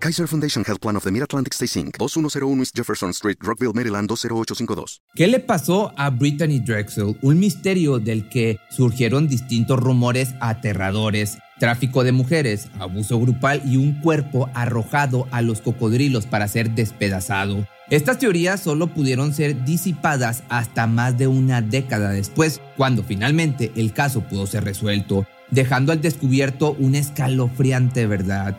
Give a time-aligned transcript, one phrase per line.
[0.00, 4.08] Kaiser Foundation Health Plan of the Mid-Atlantic Stay Inc., 2101 East Jefferson Street, Rockville, Maryland
[4.08, 5.02] 20852.
[5.14, 7.18] ¿Qué le pasó a Brittany Drexel?
[7.20, 11.38] Un misterio del que surgieron distintos rumores aterradores.
[11.58, 17.66] Tráfico de mujeres, abuso grupal y un cuerpo arrojado a los cocodrilos para ser despedazado.
[17.90, 23.92] Estas teorías solo pudieron ser disipadas hasta más de una década después, cuando finalmente el
[23.92, 28.56] caso pudo ser resuelto, dejando al descubierto una escalofriante verdad.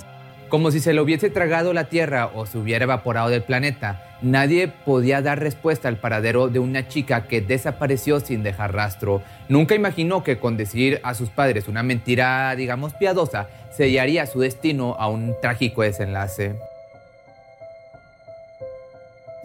[0.49, 4.67] Como si se lo hubiese tragado la Tierra o se hubiera evaporado del planeta, nadie
[4.67, 9.21] podía dar respuesta al paradero de una chica que desapareció sin dejar rastro.
[9.47, 14.95] Nunca imaginó que con decir a sus padres una mentira, digamos, piadosa, sellaría su destino
[14.97, 16.55] a un trágico desenlace.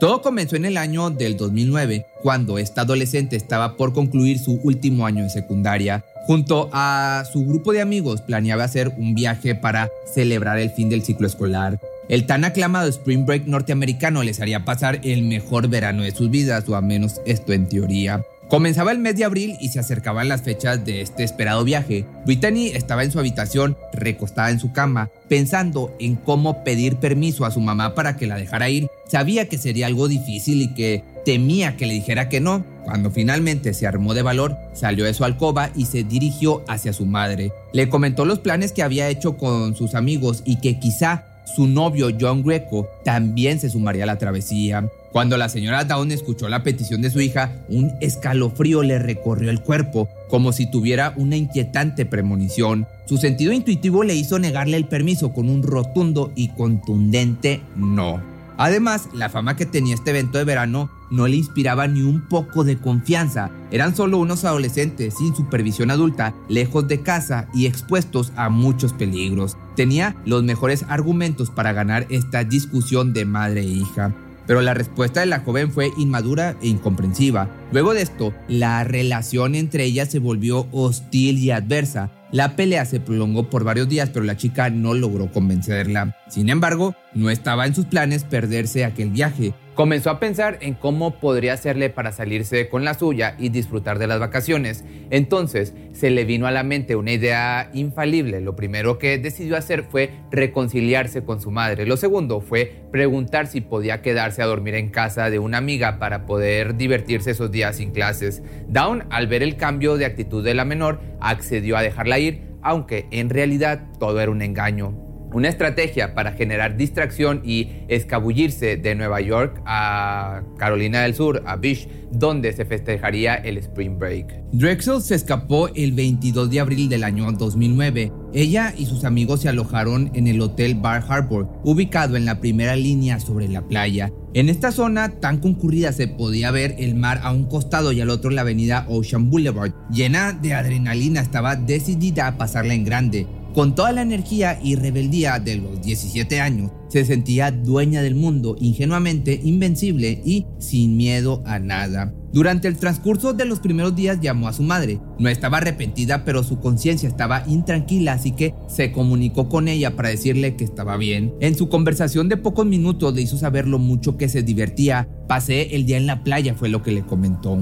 [0.05, 5.06] Todo comenzó en el año del 2009, cuando esta adolescente estaba por concluir su último
[5.06, 6.05] año en secundaria.
[6.27, 11.02] Junto a su grupo de amigos planeaba hacer un viaje para celebrar el fin del
[11.02, 11.80] ciclo escolar.
[12.11, 16.68] El tan aclamado Spring Break norteamericano les haría pasar el mejor verano de sus vidas,
[16.68, 18.22] o al menos esto en teoría.
[18.55, 22.06] Comenzaba el mes de abril y se acercaban las fechas de este esperado viaje.
[22.24, 27.50] Brittany estaba en su habitación, recostada en su cama, pensando en cómo pedir permiso a
[27.50, 28.86] su mamá para que la dejara ir.
[29.08, 32.64] Sabía que sería algo difícil y que temía que le dijera que no.
[32.84, 37.06] Cuando finalmente se armó de valor, salió de su alcoba y se dirigió hacia su
[37.06, 37.50] madre.
[37.72, 42.08] Le comentó los planes que había hecho con sus amigos y que quizá su novio
[42.18, 44.88] John Greco también se sumaría a la travesía.
[45.12, 49.60] Cuando la señora Down escuchó la petición de su hija, un escalofrío le recorrió el
[49.60, 52.88] cuerpo, como si tuviera una inquietante premonición.
[53.04, 58.33] Su sentido intuitivo le hizo negarle el permiso con un rotundo y contundente no.
[58.56, 62.64] Además, la fama que tenía este evento de verano no le inspiraba ni un poco
[62.64, 63.50] de confianza.
[63.70, 69.56] Eran solo unos adolescentes sin supervisión adulta, lejos de casa y expuestos a muchos peligros.
[69.76, 74.14] Tenía los mejores argumentos para ganar esta discusión de madre e hija.
[74.46, 77.48] Pero la respuesta de la joven fue inmadura e incomprensiva.
[77.72, 82.10] Luego de esto, la relación entre ellas se volvió hostil y adversa.
[82.30, 86.16] La pelea se prolongó por varios días, pero la chica no logró convencerla.
[86.28, 89.54] Sin embargo, no estaba en sus planes perderse aquel viaje.
[89.74, 94.07] Comenzó a pensar en cómo podría hacerle para salirse con la suya y disfrutar de
[94.07, 94.85] las vacaciones.
[95.11, 98.40] Entonces se le vino a la mente una idea infalible.
[98.40, 101.86] Lo primero que decidió hacer fue reconciliarse con su madre.
[101.86, 106.24] Lo segundo fue preguntar si podía quedarse a dormir en casa de una amiga para
[106.24, 108.45] poder divertirse esos días sin clases.
[108.68, 113.08] Down, al ver el cambio de actitud de la menor, accedió a dejarla ir, aunque
[113.11, 115.03] en realidad todo era un engaño
[115.34, 121.56] una estrategia para generar distracción y escabullirse de Nueva York a Carolina del Sur, a
[121.56, 124.45] Beach, donde se festejaría el Spring Break.
[124.52, 128.12] Drexel se escapó el 22 de abril del año 2009.
[128.32, 132.76] Ella y sus amigos se alojaron en el Hotel Bar Harbor, ubicado en la primera
[132.76, 134.12] línea sobre la playa.
[134.32, 138.11] En esta zona tan concurrida se podía ver el mar a un costado y al
[138.11, 139.72] otro la avenida Ocean Boulevard.
[139.90, 143.28] Llena de adrenalina, estaba decidida a pasarla en grande.
[143.54, 148.56] Con toda la energía y rebeldía de los 17 años, se sentía dueña del mundo,
[148.58, 152.12] ingenuamente invencible y sin miedo a nada.
[152.32, 155.00] Durante el transcurso de los primeros días llamó a su madre.
[155.20, 160.08] No estaba arrepentida, pero su conciencia estaba intranquila, así que se comunicó con ella para
[160.08, 161.32] decirle que estaba bien.
[161.38, 165.08] En su conversación de pocos minutos le hizo saber lo mucho que se divertía.
[165.28, 167.56] Pasé el día en la playa, fue lo que le comentó.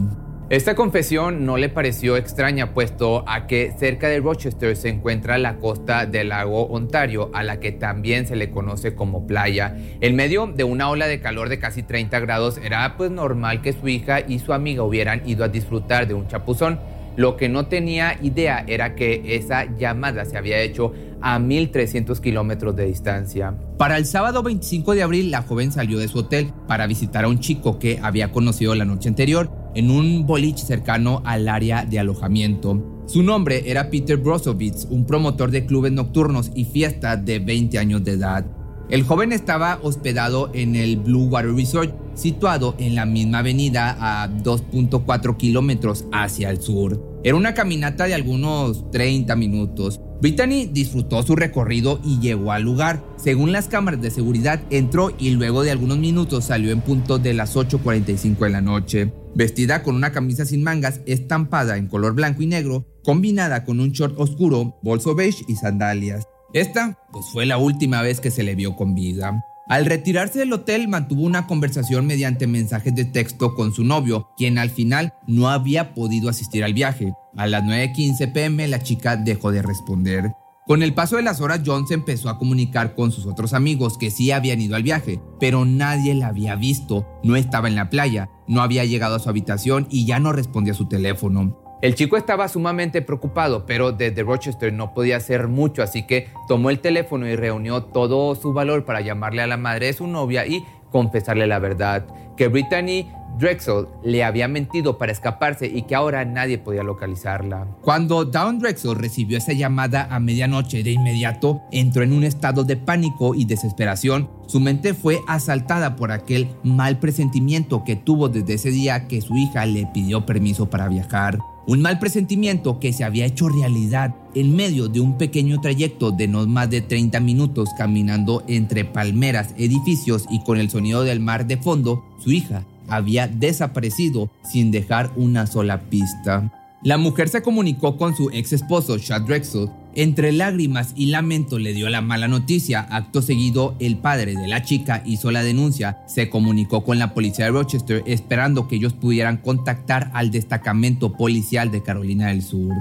[0.51, 5.57] Esta confesión no le pareció extraña, puesto a que cerca de Rochester se encuentra la
[5.57, 9.75] costa del lago Ontario, a la que también se le conoce como playa.
[10.03, 13.73] En medio de una ola de calor de casi 30 grados, era pues normal que
[13.73, 16.81] su hija y su amiga hubieran ido a disfrutar de un chapuzón.
[17.17, 20.93] Lo que no tenía idea era que esa llamada se había hecho
[21.23, 23.55] a 1.300 kilómetros de distancia.
[23.79, 27.29] Para el sábado 25 de abril, la joven salió de su hotel para visitar a
[27.29, 31.99] un chico que había conocido la noche anterior en un boliche cercano al área de
[31.99, 33.03] alojamiento.
[33.07, 38.05] Su nombre era Peter Brosovitz, un promotor de clubes nocturnos y fiestas de 20 años
[38.05, 38.47] de edad.
[38.93, 44.29] El joven estaba hospedado en el Blue Water Resort, situado en la misma avenida a
[44.29, 47.21] 2.4 kilómetros hacia el sur.
[47.25, 50.02] Era una caminata de algunos 30 minutos.
[50.23, 53.05] Brittany disfrutó su recorrido y llegó al lugar.
[53.17, 57.35] Según las cámaras de seguridad, entró y luego de algunos minutos salió en punto de
[57.35, 59.13] las 8.45 de la noche.
[59.35, 63.91] Vestida con una camisa sin mangas estampada en color blanco y negro, combinada con un
[63.91, 66.29] short oscuro, bolso beige y sandalias.
[66.55, 69.43] Esta, pues fue la última vez que se le vio con vida.
[69.69, 74.59] Al retirarse del hotel mantuvo una conversación mediante mensajes de texto con su novio, quien
[74.59, 77.13] al final no había podido asistir al viaje.
[77.37, 80.33] A las 9.15 pm la chica dejó de responder.
[80.67, 83.99] Con el paso de las horas, John se empezó a comunicar con sus otros amigos
[83.99, 87.91] que sí habían ido al viaje, pero nadie la había visto, no estaba en la
[87.91, 91.62] playa, no había llegado a su habitación y ya no respondía a su teléfono.
[91.83, 96.71] El chico estaba sumamente preocupado, pero desde Rochester no podía hacer mucho, así que tomó
[96.71, 100.47] el teléfono y reunió todo su valor para llamarle a la madre de su novia
[100.47, 102.07] y confesarle la verdad,
[102.37, 107.67] que Brittany Drexel le había mentido para escaparse y que ahora nadie podía localizarla.
[107.81, 112.77] Cuando Dawn Drexel recibió esa llamada a medianoche, de inmediato entró en un estado de
[112.77, 114.31] pánico y desesperación.
[114.47, 119.37] Su mente fue asaltada por aquel mal presentimiento que tuvo desde ese día que su
[119.37, 121.39] hija le pidió permiso para viajar.
[121.65, 126.27] Un mal presentimiento que se había hecho realidad en medio de un pequeño trayecto de
[126.27, 131.47] no más de 30 minutos caminando entre palmeras, edificios y con el sonido del mar
[131.47, 136.53] de fondo, su hija había desaparecido sin dejar una sola pista.
[136.83, 139.71] La mujer se comunicó con su ex esposo, Chad Drexel.
[139.95, 142.81] Entre lágrimas y lamento le dio la mala noticia.
[142.91, 145.99] Acto seguido, el padre de la chica hizo la denuncia.
[146.07, 151.71] Se comunicó con la policía de Rochester esperando que ellos pudieran contactar al destacamento policial
[151.71, 152.75] de Carolina del Sur.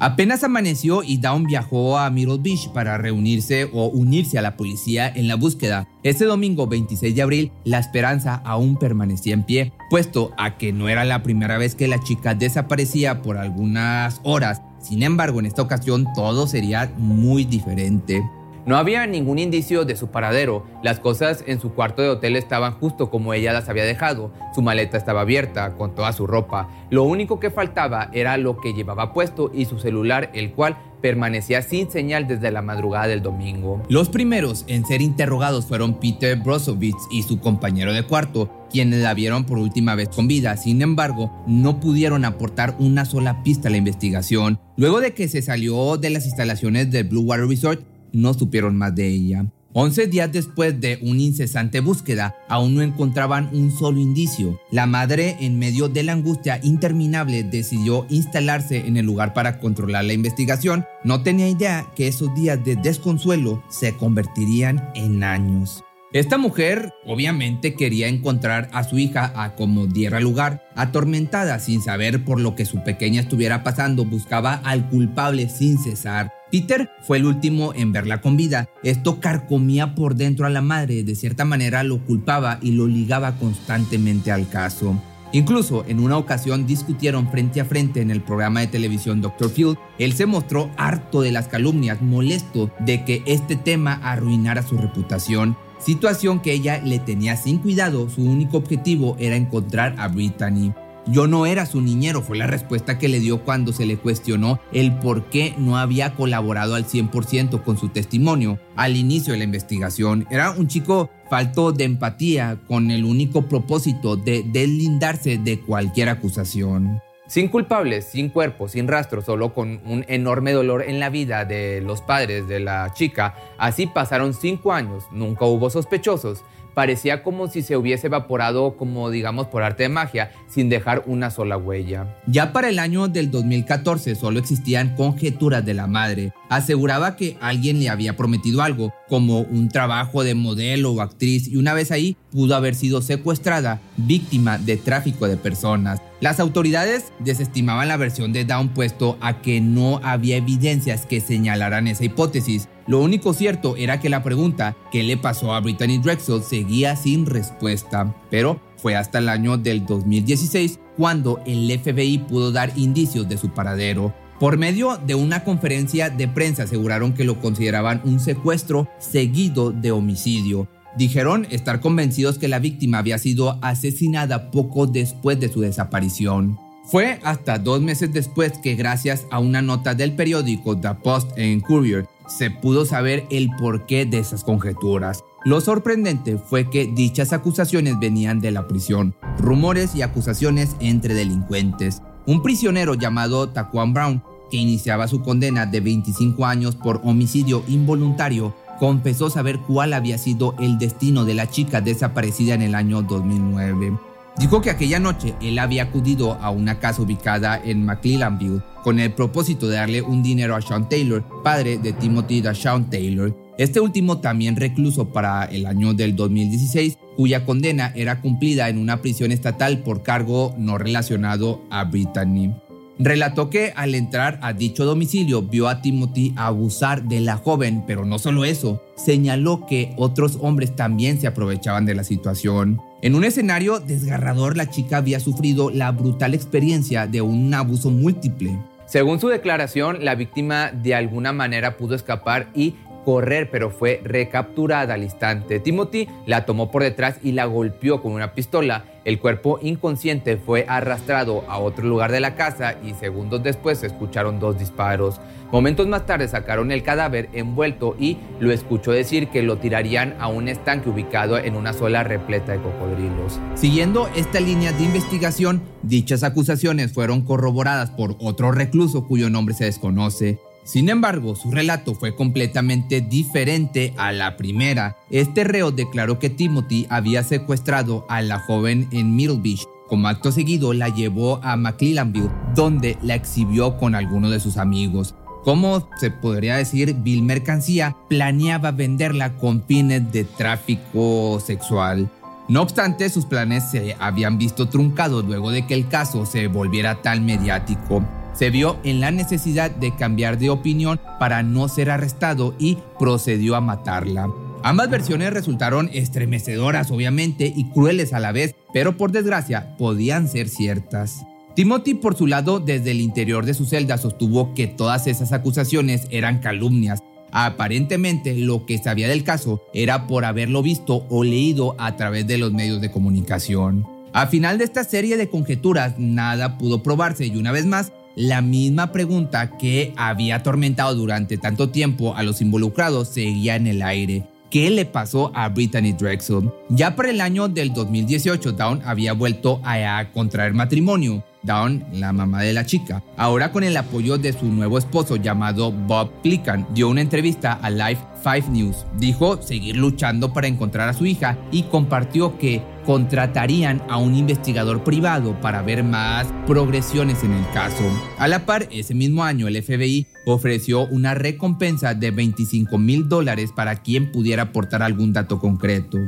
[0.00, 5.08] Apenas amaneció y Down viajó a Middle Beach para reunirse o unirse a la policía
[5.08, 5.88] en la búsqueda.
[6.04, 10.88] Ese domingo 26 de abril, la esperanza aún permanecía en pie, puesto a que no
[10.88, 14.62] era la primera vez que la chica desaparecía por algunas horas.
[14.80, 18.22] Sin embargo, en esta ocasión todo sería muy diferente.
[18.68, 20.66] No había ningún indicio de su paradero.
[20.82, 24.30] Las cosas en su cuarto de hotel estaban justo como ella las había dejado.
[24.54, 26.68] Su maleta estaba abierta con toda su ropa.
[26.90, 31.62] Lo único que faltaba era lo que llevaba puesto y su celular, el cual permanecía
[31.62, 33.82] sin señal desde la madrugada del domingo.
[33.88, 39.14] Los primeros en ser interrogados fueron Peter Brosovitz y su compañero de cuarto, quienes la
[39.14, 40.56] vieron por última vez con vida.
[40.56, 44.60] Sin embargo, no pudieron aportar una sola pista a la investigación.
[44.76, 48.94] Luego de que se salió de las instalaciones del Blue Water Resort, no supieron más
[48.94, 49.46] de ella.
[49.74, 54.58] Once días después de una incesante búsqueda, aún no encontraban un solo indicio.
[54.70, 60.06] La madre, en medio de la angustia interminable, decidió instalarse en el lugar para controlar
[60.06, 60.86] la investigación.
[61.04, 65.84] No tenía idea que esos días de desconsuelo se convertirían en años.
[66.14, 70.66] Esta mujer obviamente quería encontrar a su hija a como diera lugar.
[70.74, 76.32] Atormentada sin saber por lo que su pequeña estuviera pasando, buscaba al culpable sin cesar.
[76.50, 78.68] Peter fue el último en verla con vida.
[78.82, 83.36] Esto carcomía por dentro a la madre, de cierta manera lo culpaba y lo ligaba
[83.36, 85.00] constantemente al caso.
[85.32, 89.50] Incluso en una ocasión discutieron frente a frente en el programa de televisión Dr.
[89.50, 89.76] Field.
[89.98, 95.56] Él se mostró harto de las calumnias, molesto de que este tema arruinara su reputación
[95.78, 100.72] situación que ella le tenía sin cuidado, su único objetivo era encontrar a Brittany.
[101.10, 104.60] Yo no era su niñero, fue la respuesta que le dio cuando se le cuestionó
[104.72, 109.44] el por qué no había colaborado al 100% con su testimonio al inicio de la
[109.44, 110.26] investigación.
[110.30, 117.00] Era un chico falto de empatía con el único propósito de deslindarse de cualquier acusación.
[117.28, 121.82] Sin culpables, sin cuerpo, sin rastro, solo con un enorme dolor en la vida de
[121.82, 126.42] los padres de la chica, así pasaron cinco años, nunca hubo sospechosos,
[126.78, 131.30] parecía como si se hubiese evaporado como digamos por arte de magia, sin dejar una
[131.30, 132.16] sola huella.
[132.26, 136.32] Ya para el año del 2014 solo existían conjeturas de la madre.
[136.48, 141.56] Aseguraba que alguien le había prometido algo, como un trabajo de modelo o actriz, y
[141.56, 146.00] una vez ahí pudo haber sido secuestrada, víctima de tráfico de personas.
[146.20, 151.88] Las autoridades desestimaban la versión de Down puesto a que no había evidencias que señalaran
[151.88, 152.68] esa hipótesis.
[152.86, 156.44] Lo único cierto era que la pregunta ¿qué le pasó a Brittany Drexel?
[156.44, 162.70] seguía sin respuesta, pero fue hasta el año del 2016 cuando el FBI pudo dar
[162.76, 164.14] indicios de su paradero.
[164.38, 169.90] Por medio de una conferencia de prensa aseguraron que lo consideraban un secuestro seguido de
[169.90, 170.68] homicidio.
[170.98, 176.58] Dijeron estar convencidos que la víctima había sido asesinada poco después de su desaparición.
[176.90, 181.60] Fue hasta dos meses después que gracias a una nota del periódico The Post en
[181.60, 185.22] Courier se pudo saber el porqué de esas conjeturas.
[185.44, 192.02] Lo sorprendente fue que dichas acusaciones venían de la prisión, rumores y acusaciones entre delincuentes.
[192.26, 198.54] Un prisionero llamado Taquan Brown que iniciaba su condena de 25 años por homicidio involuntario,
[198.78, 203.98] confesó saber cuál había sido el destino de la chica desaparecida en el año 2009.
[204.38, 209.12] Dijo que aquella noche él había acudido a una casa ubicada en McClellanville con el
[209.12, 213.36] propósito de darle un dinero a Sean Taylor, padre de Timothy Sean Taylor.
[213.58, 219.02] Este último también recluso para el año del 2016, cuya condena era cumplida en una
[219.02, 222.54] prisión estatal por cargo no relacionado a Brittany.
[222.98, 228.04] Relató que al entrar a dicho domicilio vio a Timothy abusar de la joven, pero
[228.04, 232.80] no solo eso, señaló que otros hombres también se aprovechaban de la situación.
[233.00, 238.58] En un escenario desgarrador, la chica había sufrido la brutal experiencia de un abuso múltiple.
[238.86, 242.74] Según su declaración, la víctima de alguna manera pudo escapar y
[243.04, 245.60] correr, pero fue recapturada al instante.
[245.60, 248.84] Timothy la tomó por detrás y la golpeó con una pistola.
[249.08, 253.86] El cuerpo inconsciente fue arrastrado a otro lugar de la casa y segundos después se
[253.86, 255.18] escucharon dos disparos.
[255.50, 260.28] Momentos más tarde sacaron el cadáver envuelto y lo escuchó decir que lo tirarían a
[260.28, 263.40] un estanque ubicado en una sola repleta de cocodrilos.
[263.54, 269.64] Siguiendo esta línea de investigación, dichas acusaciones fueron corroboradas por otro recluso cuyo nombre se
[269.64, 270.38] desconoce.
[270.68, 274.98] Sin embargo, su relato fue completamente diferente a la primera.
[275.08, 279.64] Este reo declaró que Timothy había secuestrado a la joven en Middle Beach.
[279.86, 285.14] Como acto seguido, la llevó a McClellanville, donde la exhibió con algunos de sus amigos.
[285.42, 292.10] Como se podría decir, Bill Mercancía planeaba venderla con fines de tráfico sexual.
[292.50, 297.00] No obstante, sus planes se habían visto truncados luego de que el caso se volviera
[297.00, 298.04] tan mediático
[298.38, 303.56] se vio en la necesidad de cambiar de opinión para no ser arrestado y procedió
[303.56, 304.30] a matarla.
[304.62, 310.48] Ambas versiones resultaron estremecedoras obviamente y crueles a la vez, pero por desgracia podían ser
[310.48, 311.24] ciertas.
[311.56, 316.06] Timothy por su lado desde el interior de su celda sostuvo que todas esas acusaciones
[316.10, 317.00] eran calumnias.
[317.32, 322.38] Aparentemente lo que sabía del caso era por haberlo visto o leído a través de
[322.38, 323.84] los medios de comunicación.
[324.12, 328.42] A final de esta serie de conjeturas nada pudo probarse y una vez más la
[328.42, 334.26] misma pregunta que había atormentado durante tanto tiempo a los involucrados seguía en el aire.
[334.50, 336.50] ¿Qué le pasó a Brittany Drexel?
[336.68, 341.22] Ya para el año del 2018, Dawn había vuelto a contraer matrimonio.
[341.44, 345.70] Dawn, la mamá de la chica, ahora con el apoyo de su nuevo esposo llamado
[345.70, 348.86] Bob Clickan, dio una entrevista a Live 5 News.
[348.98, 354.82] Dijo seguir luchando para encontrar a su hija y compartió que contratarían a un investigador
[354.82, 357.84] privado para ver más progresiones en el caso.
[358.16, 363.52] A la par, ese mismo año el FBI ofreció una recompensa de 25 mil dólares
[363.54, 365.98] para quien pudiera aportar algún dato concreto.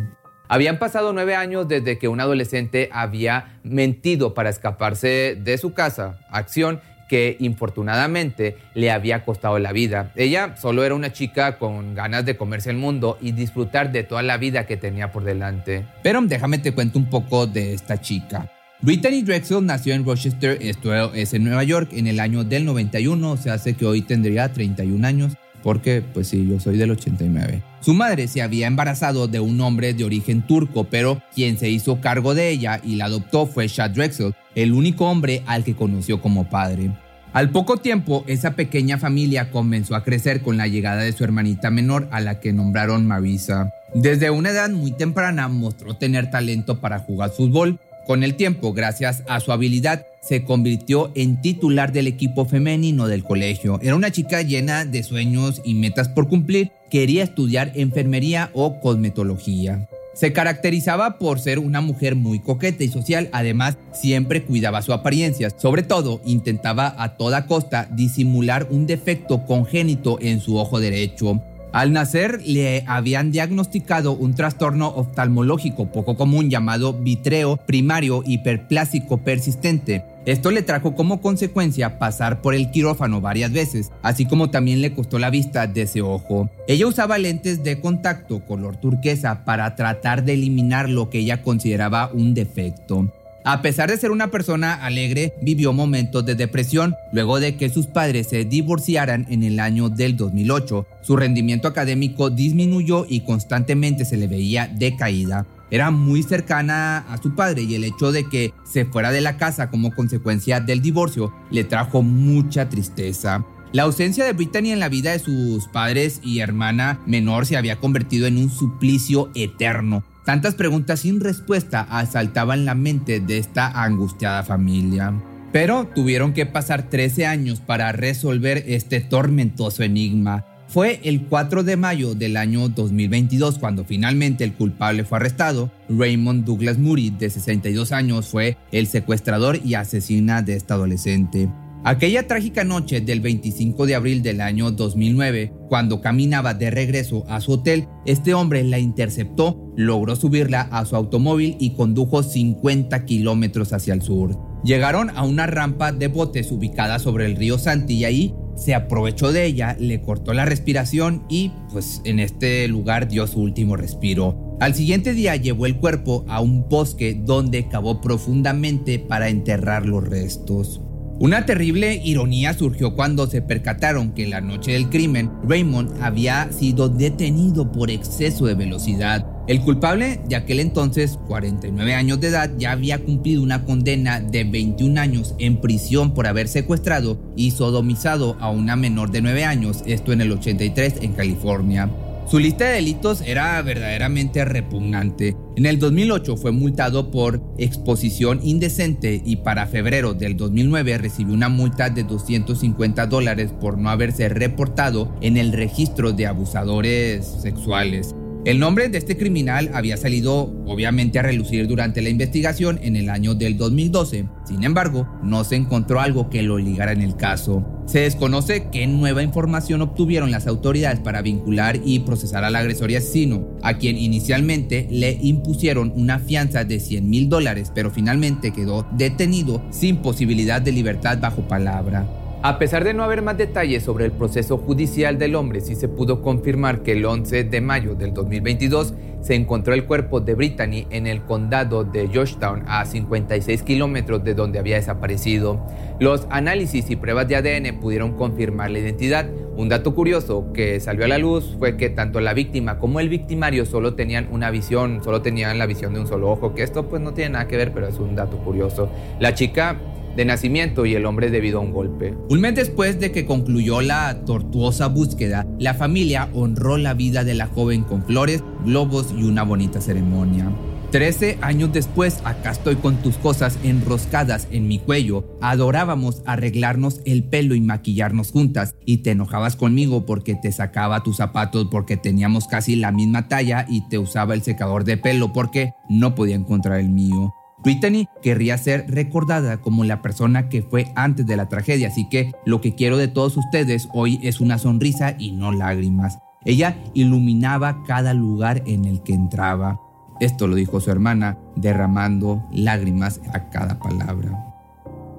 [0.49, 6.21] Habían pasado nueve años desde que un adolescente había mentido para escaparse de su casa,
[6.31, 10.13] acción que infortunadamente le había costado la vida.
[10.15, 14.23] Ella solo era una chica con ganas de comerse el mundo y disfrutar de toda
[14.23, 15.85] la vida que tenía por delante.
[16.05, 18.49] Pero déjame te cuento un poco de esta chica.
[18.81, 23.51] Brittany Drexel nació en Rochester, es en Nueva York, en el año del 91, se
[23.51, 27.63] hace que hoy tendría 31 años, porque pues sí, yo soy del 89.
[27.81, 32.01] Su madre se había embarazado de un hombre de origen turco, pero quien se hizo
[32.01, 36.21] cargo de ella y la adoptó fue Chad Drexel, el único hombre al que conoció
[36.21, 36.91] como padre.
[37.33, 41.71] Al poco tiempo, esa pequeña familia comenzó a crecer con la llegada de su hermanita
[41.71, 43.73] menor a la que nombraron Marisa.
[43.95, 47.79] Desde una edad muy temprana mostró tener talento para jugar fútbol.
[48.11, 53.23] Con el tiempo, gracias a su habilidad, se convirtió en titular del equipo femenino del
[53.23, 53.79] colegio.
[53.83, 56.73] Era una chica llena de sueños y metas por cumplir.
[56.91, 59.89] Quería estudiar enfermería o cosmetología.
[60.13, 65.51] Se caracterizaba por ser una mujer muy coqueta y social, además siempre cuidaba su apariencia,
[65.51, 71.41] sobre todo intentaba a toda costa disimular un defecto congénito en su ojo derecho.
[71.73, 80.05] Al nacer le habían diagnosticado un trastorno oftalmológico poco común llamado vitreo primario hiperplásico persistente.
[80.27, 84.93] Esto le trajo como consecuencia pasar por el quirófano varias veces, así como también le
[84.93, 86.51] costó la vista de ese ojo.
[86.67, 92.11] Ella usaba lentes de contacto color turquesa para tratar de eliminar lo que ella consideraba
[92.13, 93.13] un defecto.
[93.43, 97.87] A pesar de ser una persona alegre, vivió momentos de depresión luego de que sus
[97.87, 100.87] padres se divorciaran en el año del 2008.
[101.01, 105.47] Su rendimiento académico disminuyó y constantemente se le veía decaída.
[105.71, 109.39] Era muy cercana a su padre y el hecho de que se fuera de la
[109.39, 113.47] casa como consecuencia del divorcio le trajo mucha tristeza.
[113.73, 117.77] La ausencia de Brittany en la vida de sus padres y hermana menor se había
[117.77, 120.03] convertido en un suplicio eterno.
[120.31, 125.13] Tantas preguntas sin respuesta asaltaban la mente de esta angustiada familia.
[125.51, 130.47] Pero tuvieron que pasar 13 años para resolver este tormentoso enigma.
[130.69, 135.73] Fue el 4 de mayo del año 2022 cuando finalmente el culpable fue arrestado.
[135.89, 141.49] Raymond Douglas Murray, de 62 años, fue el secuestrador y asesina de esta adolescente.
[141.83, 147.41] Aquella trágica noche del 25 de abril del año 2009, cuando caminaba de regreso a
[147.41, 153.73] su hotel, este hombre la interceptó, logró subirla a su automóvil y condujo 50 kilómetros
[153.73, 154.39] hacia el sur.
[154.63, 159.33] Llegaron a una rampa de botes ubicada sobre el río Santi y ahí se aprovechó
[159.33, 164.59] de ella, le cortó la respiración y pues en este lugar dio su último respiro.
[164.61, 170.07] Al siguiente día llevó el cuerpo a un bosque donde cavó profundamente para enterrar los
[170.07, 170.83] restos.
[171.21, 176.89] Una terrible ironía surgió cuando se percataron que la noche del crimen, Raymond había sido
[176.89, 179.27] detenido por exceso de velocidad.
[179.47, 184.45] El culpable de aquel entonces, 49 años de edad, ya había cumplido una condena de
[184.45, 189.83] 21 años en prisión por haber secuestrado y sodomizado a una menor de 9 años,
[189.85, 191.91] esto en el 83 en California.
[192.31, 195.37] Su lista de delitos era verdaderamente repugnante.
[195.57, 201.49] En el 2008 fue multado por exposición indecente y para febrero del 2009 recibió una
[201.49, 208.15] multa de 250 dólares por no haberse reportado en el registro de abusadores sexuales.
[208.47, 213.11] El nombre de este criminal había salido obviamente a relucir durante la investigación en el
[213.11, 214.25] año del 2012.
[214.47, 217.67] Sin embargo, no se encontró algo que lo ligara en el caso.
[217.85, 222.97] Se desconoce qué nueva información obtuvieron las autoridades para vincular y procesar al agresor y
[222.97, 228.87] asesino, a quien inicialmente le impusieron una fianza de 100 mil dólares, pero finalmente quedó
[228.97, 232.20] detenido sin posibilidad de libertad bajo palabra.
[232.43, 235.89] A pesar de no haber más detalles sobre el proceso judicial del hombre, sí se
[235.89, 240.87] pudo confirmar que el 11 de mayo del 2022 se encontró el cuerpo de Brittany
[240.89, 245.61] en el condado de Georgetown, a 56 kilómetros de donde había desaparecido.
[245.99, 249.29] Los análisis y pruebas de ADN pudieron confirmar la identidad.
[249.59, 253.11] Un dato curioso que salió a la luz fue que tanto la víctima como el
[253.11, 256.89] victimario solo tenían una visión, solo tenían la visión de un solo ojo, que esto
[256.89, 258.89] pues no tiene nada que ver, pero es un dato curioso.
[259.19, 259.77] La chica
[260.21, 262.15] de nacimiento y el hombre debido a un golpe.
[262.29, 267.33] Un mes después de que concluyó la tortuosa búsqueda, la familia honró la vida de
[267.33, 270.51] la joven con flores, globos y una bonita ceremonia.
[270.91, 275.25] Trece años después, acá estoy con tus cosas enroscadas en mi cuello.
[275.41, 278.75] Adorábamos arreglarnos el pelo y maquillarnos juntas.
[278.85, 283.65] Y te enojabas conmigo porque te sacaba tus zapatos porque teníamos casi la misma talla
[283.71, 287.33] y te usaba el secador de pelo porque no podía encontrar el mío.
[287.63, 292.33] Brittany querría ser recordada como la persona que fue antes de la tragedia, así que
[292.47, 296.19] lo que quiero de todos ustedes hoy es una sonrisa y no lágrimas.
[296.45, 299.81] Ella iluminaba cada lugar en el que entraba.
[300.21, 304.47] Esto lo dijo su hermana, derramando lágrimas a cada palabra.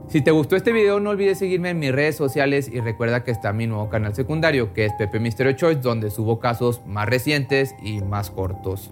[0.08, 3.32] Si te gustó este video no olvides seguirme en mis redes sociales y recuerda que
[3.32, 7.76] está mi nuevo canal secundario que es Pepe Misterio Choice donde subo casos más recientes
[7.82, 8.92] y más cortos.